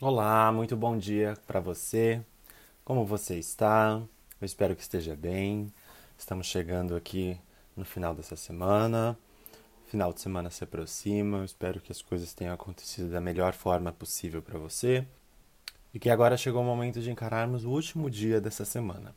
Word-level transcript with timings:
Olá, 0.00 0.50
muito 0.50 0.76
bom 0.76 0.98
dia 0.98 1.38
para 1.46 1.60
você. 1.60 2.20
Como 2.84 3.06
você 3.06 3.38
está? 3.38 4.02
Eu 4.40 4.44
espero 4.44 4.74
que 4.74 4.82
esteja 4.82 5.14
bem. 5.14 5.72
Estamos 6.18 6.48
chegando 6.48 6.96
aqui 6.96 7.38
no 7.76 7.84
final 7.84 8.12
dessa 8.12 8.34
semana. 8.34 9.16
Final 9.86 10.12
de 10.12 10.20
semana 10.20 10.50
se 10.50 10.64
aproxima. 10.64 11.38
Eu 11.38 11.44
espero 11.44 11.80
que 11.80 11.92
as 11.92 12.02
coisas 12.02 12.34
tenham 12.34 12.52
acontecido 12.52 13.08
da 13.08 13.20
melhor 13.20 13.52
forma 13.52 13.92
possível 13.92 14.42
para 14.42 14.58
você. 14.58 15.06
E 15.94 16.00
que 16.00 16.10
agora 16.10 16.36
chegou 16.36 16.62
o 16.62 16.66
momento 16.66 17.00
de 17.00 17.12
encararmos 17.12 17.64
o 17.64 17.70
último 17.70 18.10
dia 18.10 18.40
dessa 18.40 18.64
semana. 18.64 19.14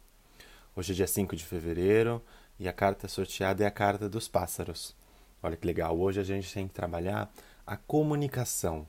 Hoje 0.76 0.94
é 0.94 0.96
dia 0.96 1.08
5 1.08 1.36
de 1.36 1.44
fevereiro 1.44 2.22
e 2.60 2.68
a 2.68 2.72
carta 2.72 3.08
sorteada 3.08 3.64
é 3.64 3.68
a 3.68 3.72
carta 3.72 4.08
dos 4.08 4.28
pássaros. 4.28 4.96
Olha 5.42 5.58
que 5.58 5.66
legal, 5.66 5.98
hoje 5.98 6.20
a 6.20 6.24
gente 6.24 6.54
tem 6.54 6.68
que 6.68 6.74
trabalhar 6.76 7.34
a 7.66 7.76
comunicação 7.76 8.88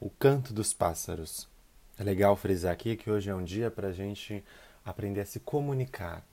o 0.00 0.08
canto 0.08 0.52
dos 0.52 0.72
pássaros. 0.72 1.48
É 1.98 2.04
legal 2.04 2.36
frisar 2.36 2.72
aqui 2.72 2.96
que 2.96 3.10
hoje 3.10 3.30
é 3.30 3.34
um 3.34 3.42
dia 3.42 3.70
para 3.70 3.88
a 3.88 3.92
gente 3.92 4.44
aprender 4.84 5.22
a 5.22 5.26
se 5.26 5.40
comunicar, 5.40 6.24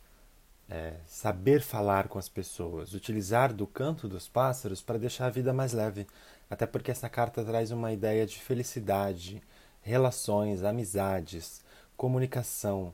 é, 0.70 0.98
saber 1.08 1.62
falar 1.62 2.08
com 2.08 2.20
as 2.20 2.30
pessoas, 2.30 2.94
utilizar 2.94 3.54
do 3.54 3.66
canto 3.66 4.08
dos 4.08 4.28
pássaros 4.28 4.82
para 4.82 5.00
deixar 5.00 5.26
a 5.26 5.32
vida 5.32 5.52
mais 5.52 5.74
leve. 5.74 6.06
Até 6.50 6.68
porque 6.68 6.92
essa 6.92 7.10
carta 7.10 7.44
traz 7.44 7.72
uma 7.72 7.92
ideia 7.92 8.26
de 8.26 8.40
felicidade, 8.40 9.42
relações, 9.82 10.64
amizades, 10.64 11.64
comunicação. 11.98 12.94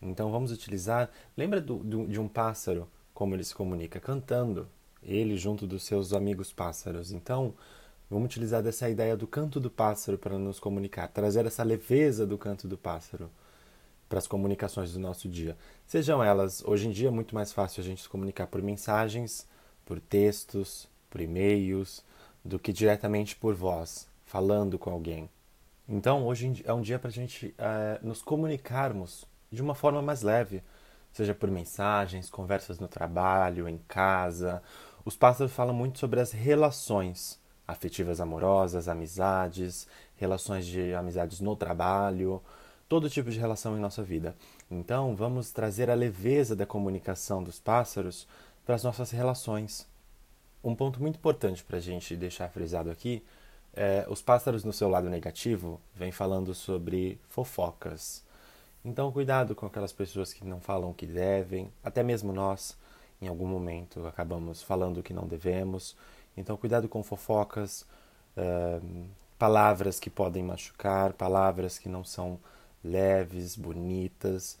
Então 0.00 0.30
vamos 0.30 0.52
utilizar. 0.52 1.10
Lembra 1.36 1.60
do, 1.60 1.78
do, 1.78 2.06
de 2.06 2.20
um 2.20 2.28
pássaro, 2.28 2.88
como 3.12 3.34
ele 3.34 3.44
se 3.44 3.54
comunica? 3.54 3.98
Cantando. 3.98 4.68
Ele 5.02 5.36
junto 5.36 5.66
dos 5.66 5.82
seus 5.82 6.12
amigos 6.12 6.52
pássaros. 6.52 7.10
Então 7.10 7.54
Vamos 8.12 8.26
utilizar 8.26 8.62
dessa 8.62 8.90
ideia 8.90 9.16
do 9.16 9.26
canto 9.26 9.58
do 9.58 9.70
pássaro 9.70 10.18
para 10.18 10.38
nos 10.38 10.60
comunicar, 10.60 11.08
trazer 11.08 11.46
essa 11.46 11.62
leveza 11.62 12.26
do 12.26 12.36
canto 12.36 12.68
do 12.68 12.76
pássaro 12.76 13.30
para 14.06 14.18
as 14.18 14.26
comunicações 14.26 14.92
do 14.92 15.00
nosso 15.00 15.30
dia. 15.30 15.56
Sejam 15.86 16.22
elas, 16.22 16.62
hoje 16.62 16.88
em 16.88 16.90
dia 16.90 17.08
é 17.08 17.10
muito 17.10 17.34
mais 17.34 17.54
fácil 17.54 17.80
a 17.80 17.84
gente 17.84 18.02
se 18.02 18.08
comunicar 18.10 18.48
por 18.48 18.60
mensagens, 18.60 19.48
por 19.86 19.98
textos, 19.98 20.86
por 21.08 21.22
e-mails, 21.22 22.04
do 22.44 22.58
que 22.58 22.70
diretamente 22.70 23.34
por 23.34 23.54
voz, 23.54 24.06
falando 24.26 24.78
com 24.78 24.90
alguém. 24.90 25.30
Então, 25.88 26.26
hoje 26.26 26.62
é 26.66 26.72
um 26.74 26.82
dia 26.82 26.98
para 26.98 27.08
a 27.08 27.12
gente 27.12 27.54
é, 27.56 27.98
nos 28.02 28.20
comunicarmos 28.20 29.24
de 29.50 29.62
uma 29.62 29.74
forma 29.74 30.02
mais 30.02 30.20
leve, 30.20 30.62
seja 31.14 31.34
por 31.34 31.50
mensagens, 31.50 32.28
conversas 32.28 32.78
no 32.78 32.88
trabalho, 32.88 33.66
em 33.66 33.78
casa. 33.88 34.62
Os 35.02 35.16
pássaros 35.16 35.54
falam 35.54 35.74
muito 35.74 35.98
sobre 35.98 36.20
as 36.20 36.30
relações 36.30 37.40
afetivas 37.66 38.20
amorosas, 38.20 38.88
amizades, 38.88 39.86
relações 40.16 40.66
de 40.66 40.94
amizades 40.94 41.40
no 41.40 41.56
trabalho, 41.56 42.42
todo 42.88 43.08
tipo 43.08 43.30
de 43.30 43.38
relação 43.38 43.76
em 43.76 43.80
nossa 43.80 44.02
vida. 44.02 44.34
Então, 44.70 45.16
vamos 45.16 45.50
trazer 45.50 45.90
a 45.90 45.94
leveza 45.94 46.54
da 46.54 46.66
comunicação 46.66 47.42
dos 47.42 47.58
pássaros 47.58 48.26
para 48.64 48.74
as 48.74 48.84
nossas 48.84 49.10
relações. 49.10 49.86
Um 50.62 50.74
ponto 50.74 51.00
muito 51.00 51.16
importante 51.16 51.64
para 51.64 51.78
a 51.78 51.80
gente 51.80 52.16
deixar 52.16 52.48
frisado 52.48 52.90
aqui 52.90 53.22
é 53.74 54.04
os 54.08 54.20
pássaros 54.20 54.64
no 54.64 54.72
seu 54.72 54.88
lado 54.88 55.08
negativo 55.08 55.80
vêm 55.94 56.12
falando 56.12 56.54
sobre 56.54 57.18
fofocas. 57.28 58.22
Então, 58.84 59.10
cuidado 59.10 59.54
com 59.54 59.64
aquelas 59.64 59.92
pessoas 59.92 60.32
que 60.32 60.44
não 60.44 60.60
falam 60.60 60.90
o 60.90 60.94
que 60.94 61.06
devem, 61.06 61.72
até 61.82 62.02
mesmo 62.02 62.32
nós, 62.32 62.76
em 63.20 63.28
algum 63.28 63.46
momento, 63.46 64.06
acabamos 64.06 64.62
falando 64.62 64.98
o 64.98 65.02
que 65.02 65.14
não 65.14 65.26
devemos 65.26 65.96
então, 66.36 66.56
cuidado 66.56 66.88
com 66.88 67.02
fofocas, 67.02 67.86
uh, 68.36 69.06
palavras 69.38 69.98
que 69.98 70.08
podem 70.08 70.42
machucar, 70.42 71.12
palavras 71.12 71.78
que 71.78 71.88
não 71.88 72.04
são 72.04 72.38
leves, 72.82 73.56
bonitas. 73.56 74.58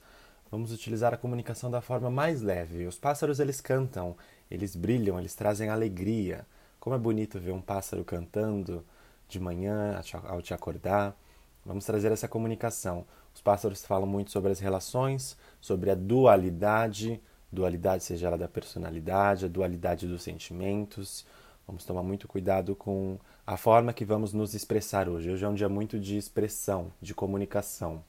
Vamos 0.50 0.72
utilizar 0.72 1.14
a 1.14 1.16
comunicação 1.16 1.70
da 1.70 1.80
forma 1.80 2.10
mais 2.10 2.42
leve. 2.42 2.86
Os 2.86 2.98
pássaros 2.98 3.40
eles 3.40 3.60
cantam, 3.60 4.16
eles 4.50 4.76
brilham, 4.76 5.18
eles 5.18 5.34
trazem 5.34 5.70
alegria. 5.70 6.46
Como 6.78 6.94
é 6.94 6.98
bonito 6.98 7.38
ver 7.38 7.52
um 7.52 7.60
pássaro 7.60 8.04
cantando 8.04 8.84
de 9.28 9.40
manhã 9.40 9.98
ao 10.24 10.42
te 10.42 10.52
acordar. 10.52 11.16
Vamos 11.64 11.84
trazer 11.84 12.12
essa 12.12 12.28
comunicação. 12.28 13.06
Os 13.34 13.40
pássaros 13.40 13.84
falam 13.84 14.06
muito 14.06 14.30
sobre 14.30 14.52
as 14.52 14.60
relações, 14.60 15.38
sobre 15.60 15.90
a 15.90 15.94
dualidade, 15.94 17.20
dualidade 17.50 18.04
seja 18.04 18.26
ela 18.26 18.36
da 18.36 18.48
personalidade, 18.48 19.44
a 19.44 19.48
dualidade 19.48 20.06
dos 20.06 20.22
sentimentos. 20.22 21.24
Vamos 21.66 21.84
tomar 21.84 22.02
muito 22.02 22.26
cuidado 22.26 22.74
com 22.74 23.18
a 23.46 23.56
forma 23.56 23.92
que 23.92 24.04
vamos 24.04 24.32
nos 24.32 24.52
expressar 24.52 25.08
hoje. 25.08 25.30
Hoje 25.30 25.44
é 25.44 25.48
um 25.48 25.54
dia 25.54 25.68
muito 25.68 25.98
de 25.98 26.16
expressão, 26.16 26.92
de 27.00 27.14
comunicação. 27.14 28.02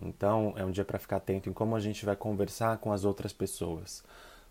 Então, 0.00 0.54
é 0.56 0.64
um 0.64 0.70
dia 0.70 0.84
para 0.84 0.98
ficar 0.98 1.16
atento 1.16 1.48
em 1.48 1.52
como 1.52 1.74
a 1.74 1.80
gente 1.80 2.04
vai 2.04 2.16
conversar 2.16 2.78
com 2.78 2.92
as 2.92 3.04
outras 3.04 3.32
pessoas. 3.32 4.02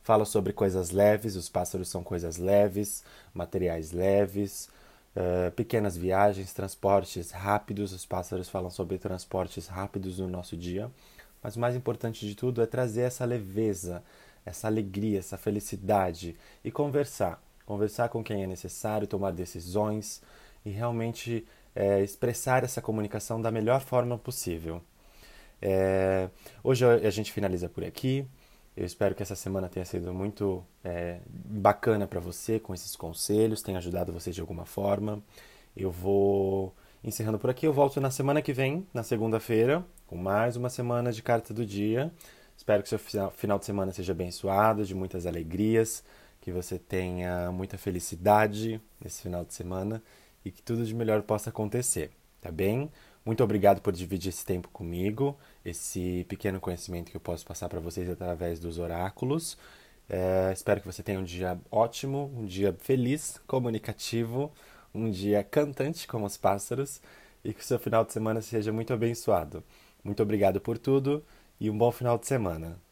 Fala 0.03 0.25
sobre 0.25 0.51
coisas 0.51 0.91
leves, 0.91 1.35
os 1.35 1.47
pássaros 1.47 1.87
são 1.87 2.03
coisas 2.03 2.37
leves, 2.37 3.03
materiais 3.33 3.93
leves, 3.93 4.69
uh, 5.15 5.51
pequenas 5.51 5.95
viagens, 5.95 6.53
transportes 6.53 7.31
rápidos. 7.31 7.93
Os 7.93 8.05
pássaros 8.05 8.49
falam 8.49 8.69
sobre 8.69 8.97
transportes 8.97 9.67
rápidos 9.67 10.19
no 10.19 10.27
nosso 10.27 10.57
dia. 10.57 10.91
Mas 11.41 11.55
o 11.55 11.59
mais 11.59 11.75
importante 11.75 12.27
de 12.27 12.35
tudo 12.35 12.61
é 12.61 12.65
trazer 12.65 13.01
essa 13.01 13.23
leveza, 13.23 14.03
essa 14.45 14.67
alegria, 14.67 15.19
essa 15.19 15.37
felicidade 15.37 16.35
e 16.63 16.71
conversar 16.71 17.41
conversar 17.65 18.09
com 18.09 18.23
quem 18.23 18.43
é 18.43 18.47
necessário, 18.47 19.07
tomar 19.07 19.31
decisões 19.31 20.21
e 20.65 20.69
realmente 20.69 21.45
é, 21.75 22.01
expressar 22.01 22.63
essa 22.63 22.81
comunicação 22.81 23.41
da 23.41 23.51
melhor 23.51 23.81
forma 23.81 24.17
possível. 24.17 24.81
É, 25.61 26.29
hoje 26.63 26.85
a 26.85 27.09
gente 27.09 27.31
finaliza 27.31 27.69
por 27.69 27.83
aqui. 27.83 28.27
Eu 28.75 28.85
espero 28.85 29.13
que 29.13 29.21
essa 29.21 29.35
semana 29.35 29.69
tenha 29.69 29.85
sido 29.85 30.13
muito 30.13 30.63
é, 30.83 31.19
bacana 31.27 32.07
para 32.07 32.19
você 32.19 32.59
com 32.59 32.73
esses 32.73 32.95
conselhos, 32.95 33.61
tenha 33.61 33.77
ajudado 33.77 34.11
você 34.11 34.31
de 34.31 34.41
alguma 34.41 34.65
forma. 34.65 35.21
Eu 35.75 35.91
vou 35.91 36.73
encerrando 37.03 37.37
por 37.37 37.49
aqui. 37.49 37.67
Eu 37.67 37.73
volto 37.73 38.01
na 38.01 38.09
semana 38.09 38.41
que 38.41 38.51
vem, 38.51 38.87
na 38.93 39.03
segunda-feira, 39.03 39.85
com 40.07 40.15
mais 40.15 40.55
uma 40.55 40.69
semana 40.69 41.11
de 41.11 41.21
carta 41.21 41.53
do 41.53 41.65
dia. 41.65 42.11
Espero 42.57 42.81
que 42.81 42.89
seu 42.89 42.99
final 42.99 43.59
de 43.59 43.65
semana 43.65 43.91
seja 43.91 44.11
abençoado, 44.11 44.85
de 44.85 44.95
muitas 44.95 45.25
alegrias, 45.25 46.03
que 46.43 46.51
você 46.51 46.77
tenha 46.77 47.49
muita 47.53 47.77
felicidade 47.77 48.81
nesse 48.99 49.21
final 49.21 49.45
de 49.45 49.53
semana 49.53 50.03
e 50.43 50.51
que 50.51 50.61
tudo 50.61 50.85
de 50.85 50.93
melhor 50.93 51.21
possa 51.21 51.49
acontecer, 51.49 52.11
tá 52.41 52.51
bem? 52.51 52.91
Muito 53.25 53.41
obrigado 53.41 53.79
por 53.79 53.93
dividir 53.93 54.27
esse 54.27 54.45
tempo 54.45 54.67
comigo, 54.67 55.37
esse 55.63 56.25
pequeno 56.27 56.59
conhecimento 56.59 57.09
que 57.09 57.15
eu 57.15 57.21
posso 57.21 57.45
passar 57.45 57.69
para 57.69 57.79
vocês 57.79 58.09
através 58.09 58.59
dos 58.59 58.77
oráculos. 58.77 59.57
É, 60.09 60.51
espero 60.51 60.81
que 60.81 60.85
você 60.85 61.01
tenha 61.01 61.17
um 61.17 61.23
dia 61.23 61.57
ótimo, 61.71 62.29
um 62.35 62.45
dia 62.45 62.75
feliz, 62.77 63.39
comunicativo, 63.47 64.51
um 64.93 65.09
dia 65.09 65.45
cantante 65.45 66.05
como 66.05 66.25
os 66.25 66.35
pássaros 66.35 67.01
e 67.41 67.53
que 67.53 67.61
o 67.61 67.63
seu 67.63 67.79
final 67.79 68.03
de 68.03 68.11
semana 68.11 68.41
seja 68.41 68.73
muito 68.73 68.91
abençoado. 68.91 69.63
Muito 70.03 70.21
obrigado 70.21 70.59
por 70.59 70.77
tudo 70.77 71.23
e 71.57 71.69
um 71.69 71.77
bom 71.77 71.89
final 71.89 72.17
de 72.17 72.27
semana. 72.27 72.82